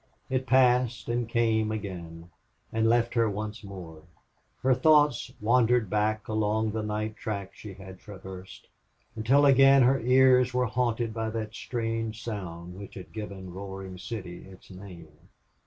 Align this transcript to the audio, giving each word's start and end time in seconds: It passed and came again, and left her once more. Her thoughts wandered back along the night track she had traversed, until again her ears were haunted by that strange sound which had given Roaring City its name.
It 0.31 0.47
passed 0.47 1.09
and 1.09 1.29
came 1.29 1.71
again, 1.71 2.31
and 2.73 2.89
left 2.89 3.13
her 3.13 3.29
once 3.29 3.63
more. 3.63 4.01
Her 4.63 4.73
thoughts 4.73 5.31
wandered 5.39 5.91
back 5.91 6.27
along 6.27 6.71
the 6.71 6.81
night 6.81 7.15
track 7.15 7.53
she 7.53 7.75
had 7.75 7.99
traversed, 7.99 8.67
until 9.15 9.45
again 9.45 9.83
her 9.83 9.99
ears 9.99 10.55
were 10.55 10.65
haunted 10.65 11.13
by 11.13 11.29
that 11.29 11.53
strange 11.53 12.23
sound 12.23 12.79
which 12.79 12.95
had 12.95 13.13
given 13.13 13.53
Roaring 13.53 13.99
City 13.99 14.43
its 14.47 14.71
name. 14.71 15.29